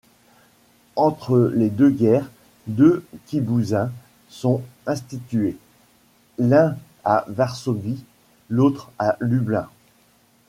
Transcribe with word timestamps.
Entre 0.95 1.51
les 1.53 1.69
deux 1.69 1.91
guerres, 1.91 2.27
deux 2.65 3.05
Kibboutzim 3.27 3.91
sont 4.29 4.63
institués: 4.87 5.57
l'un 6.39 6.75
à 7.05 7.23
Varsovie, 7.27 8.03
l'autre 8.49 8.89
à 8.97 9.15
Lublin. 9.19 9.69